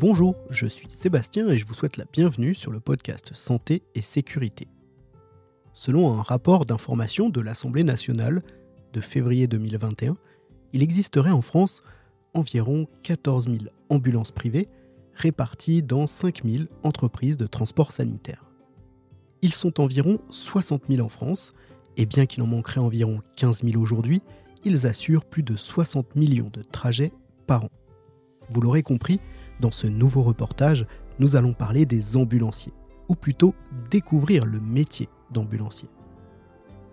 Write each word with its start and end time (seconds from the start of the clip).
Bonjour, 0.00 0.36
je 0.48 0.68
suis 0.68 0.86
Sébastien 0.88 1.48
et 1.48 1.58
je 1.58 1.66
vous 1.66 1.74
souhaite 1.74 1.96
la 1.96 2.04
bienvenue 2.12 2.54
sur 2.54 2.70
le 2.70 2.78
podcast 2.78 3.32
Santé 3.34 3.82
et 3.96 4.02
Sécurité. 4.02 4.68
Selon 5.74 6.16
un 6.16 6.22
rapport 6.22 6.64
d'information 6.64 7.30
de 7.30 7.40
l'Assemblée 7.40 7.82
nationale 7.82 8.44
de 8.92 9.00
février 9.00 9.48
2021, 9.48 10.16
il 10.72 10.84
existerait 10.84 11.32
en 11.32 11.42
France 11.42 11.82
environ 12.32 12.86
14 13.02 13.46
000 13.46 13.58
ambulances 13.88 14.30
privées 14.30 14.68
réparties 15.14 15.82
dans 15.82 16.06
5 16.06 16.44
000 16.44 16.64
entreprises 16.84 17.36
de 17.36 17.48
transport 17.48 17.90
sanitaire. 17.90 18.44
Ils 19.42 19.52
sont 19.54 19.80
environ 19.80 20.20
60 20.30 20.84
000 20.88 21.04
en 21.04 21.08
France, 21.08 21.54
et 21.96 22.06
bien 22.06 22.26
qu'il 22.26 22.44
en 22.44 22.46
manquerait 22.46 22.78
environ 22.78 23.20
15 23.34 23.64
000 23.64 23.82
aujourd'hui, 23.82 24.22
ils 24.64 24.86
assurent 24.86 25.24
plus 25.24 25.42
de 25.42 25.56
60 25.56 26.14
millions 26.14 26.50
de 26.52 26.62
trajets 26.62 27.12
par 27.48 27.64
an. 27.64 27.70
Vous 28.48 28.60
l'aurez 28.60 28.84
compris, 28.84 29.18
dans 29.60 29.70
ce 29.70 29.86
nouveau 29.86 30.22
reportage, 30.22 30.86
nous 31.18 31.36
allons 31.36 31.52
parler 31.52 31.86
des 31.86 32.16
ambulanciers, 32.16 32.72
ou 33.08 33.14
plutôt 33.14 33.54
découvrir 33.90 34.46
le 34.46 34.60
métier 34.60 35.08
d'ambulancier. 35.30 35.88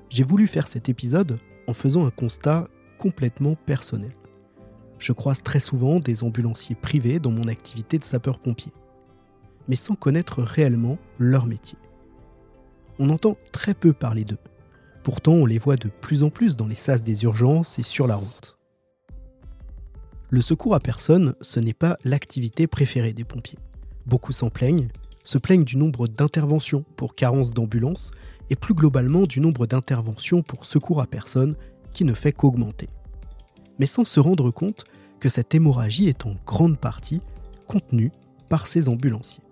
J'ai 0.09 0.23
voulu 0.23 0.47
faire 0.47 0.67
cet 0.67 0.89
épisode 0.89 1.39
en 1.67 1.73
faisant 1.73 2.05
un 2.05 2.11
constat 2.11 2.67
complètement 2.97 3.55
personnel. 3.55 4.11
Je 4.99 5.13
croise 5.13 5.43
très 5.43 5.59
souvent 5.59 5.99
des 5.99 6.23
ambulanciers 6.23 6.75
privés 6.75 7.19
dans 7.19 7.31
mon 7.31 7.47
activité 7.47 7.99
de 7.99 8.03
sapeur-pompier, 8.03 8.71
mais 9.67 9.75
sans 9.75 9.95
connaître 9.95 10.41
réellement 10.41 10.97
leur 11.19 11.45
métier. 11.45 11.77
On 12.97 13.09
entend 13.09 13.35
très 13.51 13.73
peu 13.73 13.91
parler 13.91 14.23
d'eux. 14.23 14.37
Pourtant, 15.03 15.33
on 15.33 15.45
les 15.45 15.59
voit 15.59 15.75
de 15.75 15.89
plus 15.89 16.23
en 16.23 16.29
plus 16.29 16.55
dans 16.55 16.67
les 16.67 16.75
sas 16.75 17.03
des 17.03 17.25
urgences 17.25 17.77
et 17.77 17.83
sur 17.83 18.07
la 18.07 18.15
route. 18.15 18.54
Le 20.31 20.41
secours 20.41 20.73
à 20.73 20.79
personne, 20.79 21.35
ce 21.41 21.59
n'est 21.59 21.73
pas 21.73 21.97
l'activité 22.03 22.65
préférée 22.65 23.13
des 23.13 23.23
pompiers. 23.23 23.59
Beaucoup 24.07 24.31
s'en 24.31 24.49
plaignent, 24.49 24.87
se 25.23 25.37
plaignent 25.37 25.63
du 25.63 25.77
nombre 25.77 26.07
d'interventions 26.07 26.83
pour 26.95 27.13
carence 27.13 27.53
d'ambulances 27.53 28.11
et 28.49 28.55
plus 28.55 28.73
globalement 28.73 29.27
du 29.27 29.39
nombre 29.39 29.67
d'interventions 29.67 30.41
pour 30.41 30.65
secours 30.65 31.01
à 31.01 31.05
personne 31.05 31.55
qui 31.93 32.05
ne 32.05 32.13
fait 32.13 32.31
qu'augmenter. 32.31 32.89
Mais 33.77 33.85
sans 33.85 34.03
se 34.03 34.19
rendre 34.19 34.49
compte 34.49 34.85
que 35.19 35.29
cette 35.29 35.53
hémorragie 35.53 36.07
est 36.07 36.25
en 36.25 36.35
grande 36.45 36.79
partie 36.79 37.21
contenue 37.67 38.11
par 38.49 38.67
ces 38.67 38.89
ambulanciers. 38.89 39.43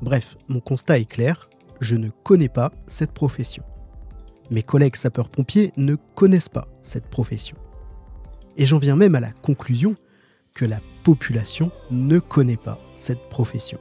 Bref, 0.00 0.36
mon 0.48 0.60
constat 0.60 0.98
est 0.98 1.10
clair, 1.10 1.48
je 1.80 1.96
ne 1.96 2.08
connais 2.08 2.48
pas 2.48 2.72
cette 2.86 3.12
profession. 3.12 3.64
Mes 4.50 4.62
collègues 4.62 4.96
sapeurs-pompiers 4.96 5.72
ne 5.76 5.94
connaissent 6.14 6.48
pas 6.48 6.68
cette 6.82 7.06
profession. 7.08 7.56
Et 8.56 8.66
j'en 8.66 8.78
viens 8.78 8.96
même 8.96 9.14
à 9.14 9.20
la 9.20 9.32
conclusion 9.32 9.96
que 10.54 10.64
la 10.64 10.80
population 11.04 11.70
ne 11.90 12.18
connaît 12.18 12.56
pas 12.56 12.78
cette 12.94 13.28
profession. 13.30 13.78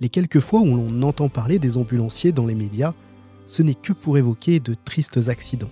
Les 0.00 0.10
quelques 0.10 0.40
fois 0.40 0.60
où 0.60 0.66
l'on 0.66 1.02
entend 1.02 1.28
parler 1.28 1.58
des 1.58 1.78
ambulanciers 1.78 2.32
dans 2.32 2.46
les 2.46 2.54
médias, 2.54 2.92
ce 3.46 3.62
n'est 3.62 3.74
que 3.74 3.92
pour 3.92 4.18
évoquer 4.18 4.60
de 4.60 4.74
tristes 4.74 5.28
accidents, 5.28 5.70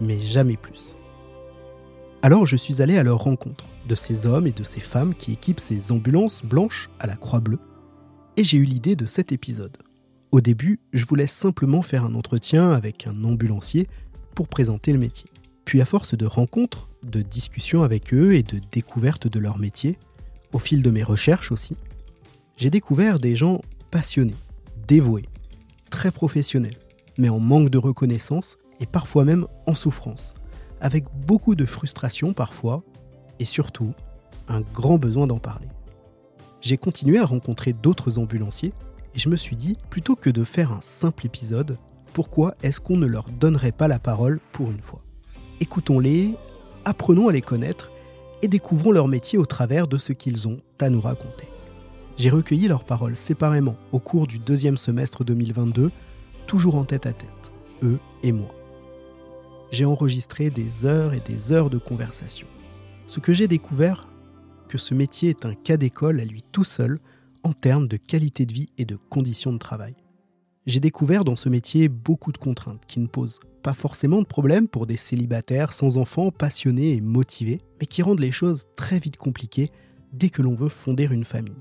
mais 0.00 0.18
jamais 0.20 0.56
plus. 0.56 0.96
Alors 2.22 2.46
je 2.46 2.56
suis 2.56 2.80
allé 2.80 2.96
à 2.96 3.02
leur 3.02 3.18
rencontre 3.18 3.66
de 3.86 3.94
ces 3.94 4.26
hommes 4.26 4.46
et 4.46 4.52
de 4.52 4.62
ces 4.62 4.80
femmes 4.80 5.14
qui 5.14 5.32
équipent 5.32 5.60
ces 5.60 5.92
ambulances 5.92 6.42
blanches 6.44 6.88
à 6.98 7.06
la 7.06 7.16
croix 7.16 7.40
bleue, 7.40 7.58
et 8.36 8.44
j'ai 8.44 8.56
eu 8.56 8.64
l'idée 8.64 8.96
de 8.96 9.06
cet 9.06 9.32
épisode. 9.32 9.76
Au 10.30 10.40
début, 10.40 10.80
je 10.94 11.04
voulais 11.04 11.26
simplement 11.26 11.82
faire 11.82 12.04
un 12.04 12.14
entretien 12.14 12.70
avec 12.70 13.06
un 13.06 13.24
ambulancier 13.24 13.86
pour 14.34 14.48
présenter 14.48 14.92
le 14.92 14.98
métier. 14.98 15.30
Puis 15.64 15.80
à 15.80 15.84
force 15.84 16.16
de 16.16 16.26
rencontres, 16.26 16.88
de 17.02 17.22
discussions 17.22 17.82
avec 17.82 18.12
eux 18.14 18.34
et 18.34 18.42
de 18.42 18.60
découvertes 18.70 19.28
de 19.28 19.38
leur 19.38 19.58
métier, 19.58 19.98
au 20.52 20.58
fil 20.58 20.82
de 20.82 20.90
mes 20.90 21.02
recherches 21.02 21.52
aussi, 21.52 21.76
j'ai 22.56 22.70
découvert 22.70 23.18
des 23.18 23.34
gens 23.34 23.62
passionnés, 23.90 24.36
dévoués, 24.86 25.28
très 25.90 26.10
professionnels, 26.10 26.76
mais 27.18 27.28
en 27.28 27.40
manque 27.40 27.70
de 27.70 27.78
reconnaissance 27.78 28.58
et 28.80 28.86
parfois 28.86 29.24
même 29.24 29.46
en 29.66 29.74
souffrance, 29.74 30.34
avec 30.80 31.04
beaucoup 31.26 31.54
de 31.54 31.66
frustration 31.66 32.32
parfois, 32.32 32.82
et 33.38 33.44
surtout 33.44 33.94
un 34.48 34.60
grand 34.60 34.98
besoin 34.98 35.26
d'en 35.26 35.38
parler. 35.38 35.68
J'ai 36.60 36.76
continué 36.76 37.18
à 37.18 37.24
rencontrer 37.24 37.72
d'autres 37.72 38.18
ambulanciers 38.18 38.72
et 39.14 39.18
je 39.18 39.28
me 39.28 39.36
suis 39.36 39.56
dit, 39.56 39.76
plutôt 39.90 40.16
que 40.16 40.30
de 40.30 40.44
faire 40.44 40.72
un 40.72 40.80
simple 40.80 41.26
épisode, 41.26 41.76
pourquoi 42.12 42.54
est-ce 42.62 42.80
qu'on 42.80 42.96
ne 42.96 43.06
leur 43.06 43.28
donnerait 43.28 43.72
pas 43.72 43.88
la 43.88 43.98
parole 43.98 44.40
pour 44.52 44.70
une 44.70 44.80
fois? 44.80 45.00
Écoutons-les, 45.62 46.34
apprenons 46.84 47.28
à 47.28 47.32
les 47.32 47.40
connaître 47.40 47.92
et 48.42 48.48
découvrons 48.48 48.90
leur 48.90 49.06
métier 49.06 49.38
au 49.38 49.46
travers 49.46 49.86
de 49.86 49.96
ce 49.96 50.12
qu'ils 50.12 50.48
ont 50.48 50.58
à 50.80 50.90
nous 50.90 51.00
raconter. 51.00 51.46
J'ai 52.16 52.30
recueilli 52.30 52.66
leurs 52.66 52.82
paroles 52.82 53.14
séparément 53.14 53.76
au 53.92 54.00
cours 54.00 54.26
du 54.26 54.40
deuxième 54.40 54.76
semestre 54.76 55.22
2022, 55.22 55.92
toujours 56.48 56.74
en 56.74 56.84
tête 56.84 57.06
à 57.06 57.12
tête, 57.12 57.52
eux 57.84 58.00
et 58.24 58.32
moi. 58.32 58.52
J'ai 59.70 59.84
enregistré 59.84 60.50
des 60.50 60.84
heures 60.84 61.14
et 61.14 61.20
des 61.20 61.52
heures 61.52 61.70
de 61.70 61.78
conversation. 61.78 62.48
Ce 63.06 63.20
que 63.20 63.32
j'ai 63.32 63.46
découvert, 63.46 64.08
que 64.68 64.78
ce 64.78 64.94
métier 64.94 65.30
est 65.30 65.46
un 65.46 65.54
cas 65.54 65.76
d'école 65.76 66.18
à 66.18 66.24
lui 66.24 66.42
tout 66.50 66.64
seul 66.64 66.98
en 67.44 67.52
termes 67.52 67.86
de 67.86 67.98
qualité 67.98 68.46
de 68.46 68.52
vie 68.52 68.70
et 68.78 68.84
de 68.84 68.96
conditions 68.96 69.52
de 69.52 69.58
travail. 69.58 69.94
J'ai 70.64 70.78
découvert 70.78 71.24
dans 71.24 71.34
ce 71.34 71.48
métier 71.48 71.88
beaucoup 71.88 72.30
de 72.30 72.38
contraintes 72.38 72.84
qui 72.86 73.00
ne 73.00 73.08
posent 73.08 73.40
pas 73.64 73.74
forcément 73.74 74.20
de 74.20 74.26
problème 74.26 74.68
pour 74.68 74.86
des 74.86 74.96
célibataires 74.96 75.72
sans 75.72 75.98
enfants 75.98 76.30
passionnés 76.30 76.92
et 76.92 77.00
motivés, 77.00 77.60
mais 77.80 77.86
qui 77.86 78.00
rendent 78.00 78.20
les 78.20 78.30
choses 78.30 78.66
très 78.76 79.00
vite 79.00 79.16
compliquées 79.16 79.70
dès 80.12 80.30
que 80.30 80.40
l'on 80.40 80.54
veut 80.54 80.68
fonder 80.68 81.08
une 81.10 81.24
famille. 81.24 81.56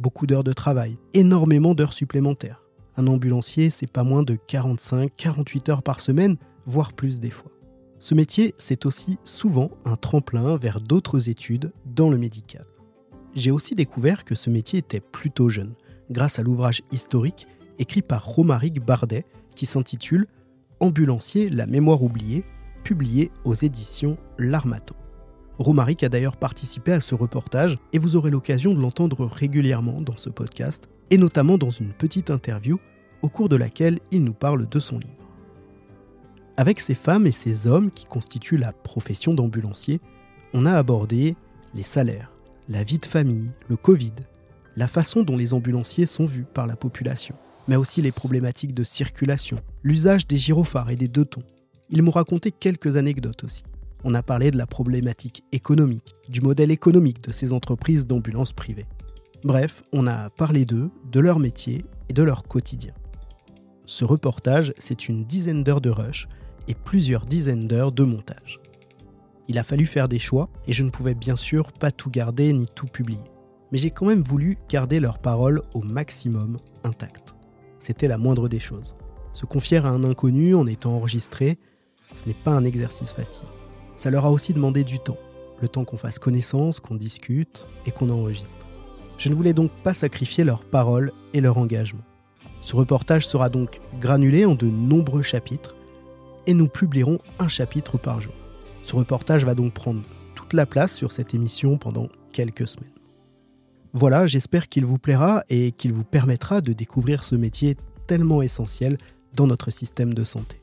Beaucoup 0.00 0.26
d'heures 0.26 0.42
de 0.42 0.52
travail, 0.52 0.98
énormément 1.14 1.74
d'heures 1.74 1.92
supplémentaires. 1.92 2.64
Un 2.96 3.06
ambulancier, 3.06 3.70
c'est 3.70 3.86
pas 3.86 4.02
moins 4.02 4.24
de 4.24 4.36
45-48 4.48 5.70
heures 5.70 5.82
par 5.84 6.00
semaine, 6.00 6.36
voire 6.64 6.94
plus 6.94 7.20
des 7.20 7.30
fois. 7.30 7.52
Ce 8.00 8.14
métier, 8.14 8.54
c'est 8.58 8.86
aussi 8.86 9.18
souvent 9.22 9.70
un 9.84 9.96
tremplin 9.96 10.56
vers 10.56 10.80
d'autres 10.80 11.28
études 11.28 11.72
dans 11.84 12.10
le 12.10 12.18
médical. 12.18 12.66
J'ai 13.34 13.52
aussi 13.52 13.76
découvert 13.76 14.24
que 14.24 14.34
ce 14.34 14.50
métier 14.50 14.80
était 14.80 15.00
plutôt 15.00 15.48
jeune, 15.48 15.74
grâce 16.10 16.38
à 16.38 16.42
l'ouvrage 16.42 16.82
historique 16.90 17.46
écrit 17.78 18.02
par 18.02 18.24
Romaric 18.24 18.84
Bardet 18.84 19.24
qui 19.54 19.66
s'intitule 19.66 20.26
Ambulancier, 20.80 21.48
la 21.48 21.66
mémoire 21.66 22.02
oubliée, 22.02 22.44
publié 22.84 23.30
aux 23.44 23.54
éditions 23.54 24.16
L'Armaton. 24.38 24.94
Romaric 25.58 26.02
a 26.02 26.08
d'ailleurs 26.08 26.36
participé 26.36 26.92
à 26.92 27.00
ce 27.00 27.14
reportage 27.14 27.78
et 27.92 27.98
vous 27.98 28.16
aurez 28.16 28.30
l'occasion 28.30 28.74
de 28.74 28.80
l'entendre 28.80 29.24
régulièrement 29.24 30.02
dans 30.02 30.16
ce 30.16 30.28
podcast, 30.28 30.88
et 31.10 31.18
notamment 31.18 31.56
dans 31.56 31.70
une 31.70 31.92
petite 31.92 32.30
interview 32.30 32.78
au 33.22 33.28
cours 33.28 33.48
de 33.48 33.56
laquelle 33.56 33.98
il 34.10 34.22
nous 34.22 34.34
parle 34.34 34.68
de 34.68 34.78
son 34.78 34.98
livre. 34.98 35.12
Avec 36.58 36.80
ces 36.80 36.94
femmes 36.94 37.26
et 37.26 37.32
ces 37.32 37.66
hommes 37.66 37.90
qui 37.90 38.04
constituent 38.04 38.56
la 38.56 38.72
profession 38.72 39.34
d'ambulancier, 39.34 40.00
on 40.52 40.66
a 40.66 40.72
abordé 40.72 41.36
les 41.74 41.82
salaires, 41.82 42.32
la 42.68 42.82
vie 42.82 42.98
de 42.98 43.06
famille, 43.06 43.50
le 43.68 43.76
Covid, 43.76 44.12
la 44.76 44.88
façon 44.88 45.22
dont 45.22 45.36
les 45.36 45.54
ambulanciers 45.54 46.06
sont 46.06 46.26
vus 46.26 46.44
par 46.44 46.66
la 46.66 46.76
population, 46.76 47.34
mais 47.68 47.76
aussi 47.76 48.02
les 48.02 48.12
problématiques 48.12 48.74
de 48.74 48.84
circulation, 48.84 49.58
l'usage 49.82 50.26
des 50.26 50.38
gyrophares 50.38 50.90
et 50.90 50.96
des 50.96 51.08
deux 51.08 51.24
tons. 51.24 51.42
Ils 51.90 52.02
m'ont 52.02 52.10
raconté 52.10 52.50
quelques 52.50 52.96
anecdotes 52.96 53.44
aussi. 53.44 53.64
On 54.04 54.14
a 54.14 54.22
parlé 54.22 54.50
de 54.50 54.58
la 54.58 54.66
problématique 54.66 55.42
économique, 55.52 56.14
du 56.28 56.40
modèle 56.40 56.70
économique 56.70 57.22
de 57.22 57.32
ces 57.32 57.52
entreprises 57.52 58.06
d'ambulance 58.06 58.52
privées. 58.52 58.86
Bref, 59.44 59.82
on 59.92 60.06
a 60.06 60.30
parlé 60.30 60.64
d'eux, 60.64 60.90
de 61.10 61.20
leur 61.20 61.38
métier 61.38 61.84
et 62.08 62.12
de 62.12 62.22
leur 62.22 62.44
quotidien. 62.44 62.92
Ce 63.84 64.04
reportage, 64.04 64.74
c'est 64.78 65.08
une 65.08 65.24
dizaine 65.24 65.62
d'heures 65.62 65.80
de 65.80 65.90
rush 65.90 66.28
et 66.68 66.74
plusieurs 66.74 67.26
dizaines 67.26 67.68
d'heures 67.68 67.92
de 67.92 68.02
montage. 68.02 68.58
Il 69.48 69.58
a 69.58 69.62
fallu 69.62 69.86
faire 69.86 70.08
des 70.08 70.18
choix 70.18 70.48
et 70.66 70.72
je 70.72 70.82
ne 70.82 70.90
pouvais 70.90 71.14
bien 71.14 71.36
sûr 71.36 71.72
pas 71.72 71.92
tout 71.92 72.10
garder 72.10 72.52
ni 72.52 72.66
tout 72.66 72.86
publier. 72.86 73.22
Mais 73.70 73.78
j'ai 73.78 73.90
quand 73.90 74.06
même 74.06 74.22
voulu 74.22 74.58
garder 74.68 74.98
leurs 74.98 75.20
paroles 75.20 75.62
au 75.74 75.82
maximum 75.82 76.58
intactes 76.82 77.35
c'était 77.86 78.08
la 78.08 78.18
moindre 78.18 78.48
des 78.48 78.58
choses. 78.58 78.96
Se 79.32 79.46
confier 79.46 79.76
à 79.76 79.86
un 79.86 80.02
inconnu 80.02 80.56
en 80.56 80.66
étant 80.66 80.96
enregistré, 80.96 81.56
ce 82.16 82.26
n'est 82.26 82.34
pas 82.34 82.50
un 82.50 82.64
exercice 82.64 83.12
facile. 83.12 83.46
Ça 83.94 84.10
leur 84.10 84.24
a 84.24 84.32
aussi 84.32 84.52
demandé 84.52 84.82
du 84.82 84.98
temps, 84.98 85.18
le 85.62 85.68
temps 85.68 85.84
qu'on 85.84 85.96
fasse 85.96 86.18
connaissance, 86.18 86.80
qu'on 86.80 86.96
discute 86.96 87.64
et 87.86 87.92
qu'on 87.92 88.10
enregistre. 88.10 88.66
Je 89.18 89.28
ne 89.28 89.36
voulais 89.36 89.52
donc 89.52 89.70
pas 89.84 89.94
sacrifier 89.94 90.42
leurs 90.42 90.64
paroles 90.64 91.12
et 91.32 91.40
leur 91.40 91.58
engagement. 91.58 92.02
Ce 92.60 92.74
reportage 92.74 93.24
sera 93.24 93.50
donc 93.50 93.78
granulé 94.00 94.44
en 94.44 94.56
de 94.56 94.66
nombreux 94.66 95.22
chapitres 95.22 95.76
et 96.48 96.54
nous 96.54 96.66
publierons 96.66 97.20
un 97.38 97.48
chapitre 97.48 97.98
par 97.98 98.20
jour. 98.20 98.34
Ce 98.82 98.96
reportage 98.96 99.44
va 99.44 99.54
donc 99.54 99.74
prendre 99.74 100.02
toute 100.34 100.54
la 100.54 100.66
place 100.66 100.92
sur 100.92 101.12
cette 101.12 101.34
émission 101.34 101.78
pendant 101.78 102.08
quelques 102.32 102.66
semaines. 102.66 102.95
Voilà, 103.98 104.26
j'espère 104.26 104.68
qu'il 104.68 104.84
vous 104.84 104.98
plaira 104.98 105.42
et 105.48 105.72
qu'il 105.72 105.94
vous 105.94 106.04
permettra 106.04 106.60
de 106.60 106.74
découvrir 106.74 107.24
ce 107.24 107.34
métier 107.34 107.78
tellement 108.06 108.42
essentiel 108.42 108.98
dans 109.32 109.46
notre 109.46 109.70
système 109.70 110.12
de 110.12 110.22
santé. 110.22 110.60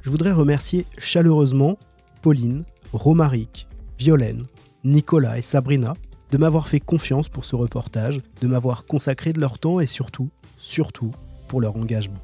Je 0.00 0.08
voudrais 0.08 0.32
remercier 0.32 0.86
chaleureusement 0.96 1.78
Pauline, 2.22 2.64
Romaric, 2.94 3.68
Violaine, 3.98 4.46
Nicolas 4.82 5.36
et 5.36 5.42
Sabrina 5.42 5.92
de 6.30 6.38
m'avoir 6.38 6.66
fait 6.66 6.80
confiance 6.80 7.28
pour 7.28 7.44
ce 7.44 7.54
reportage, 7.54 8.22
de 8.40 8.46
m'avoir 8.46 8.86
consacré 8.86 9.34
de 9.34 9.42
leur 9.42 9.58
temps 9.58 9.78
et 9.78 9.86
surtout, 9.86 10.30
surtout, 10.56 11.10
pour 11.48 11.60
leur 11.60 11.76
engagement. 11.76 12.22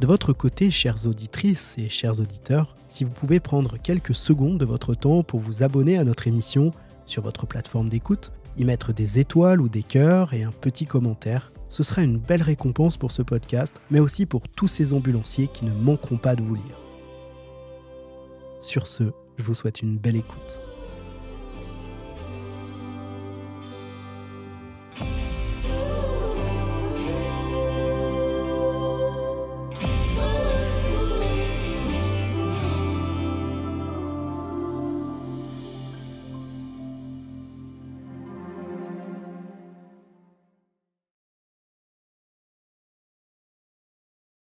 De 0.00 0.08
votre 0.08 0.32
côté, 0.32 0.72
chères 0.72 1.06
auditrices 1.06 1.76
et 1.78 1.88
chers 1.88 2.18
auditeurs, 2.18 2.74
si 2.88 3.04
vous 3.04 3.12
pouvez 3.12 3.38
prendre 3.38 3.76
quelques 3.76 4.16
secondes 4.16 4.58
de 4.58 4.64
votre 4.64 4.96
temps 4.96 5.22
pour 5.22 5.38
vous 5.38 5.62
abonner 5.62 5.98
à 5.98 6.02
notre 6.04 6.26
émission 6.26 6.72
sur 7.06 7.22
votre 7.22 7.46
plateforme 7.46 7.88
d'écoute, 7.88 8.32
y 8.56 8.64
mettre 8.64 8.92
des 8.92 9.18
étoiles 9.18 9.60
ou 9.60 9.68
des 9.68 9.82
cœurs 9.82 10.34
et 10.34 10.42
un 10.42 10.52
petit 10.52 10.86
commentaire, 10.86 11.52
ce 11.68 11.82
sera 11.82 12.02
une 12.02 12.18
belle 12.18 12.42
récompense 12.42 12.96
pour 12.96 13.12
ce 13.12 13.22
podcast, 13.22 13.80
mais 13.90 14.00
aussi 14.00 14.26
pour 14.26 14.48
tous 14.48 14.68
ces 14.68 14.92
ambulanciers 14.92 15.48
qui 15.48 15.64
ne 15.64 15.72
manqueront 15.72 16.18
pas 16.18 16.36
de 16.36 16.42
vous 16.42 16.54
lire. 16.54 16.78
Sur 18.60 18.86
ce, 18.86 19.04
je 19.38 19.42
vous 19.42 19.54
souhaite 19.54 19.80
une 19.82 19.96
belle 19.96 20.16
écoute. 20.16 20.60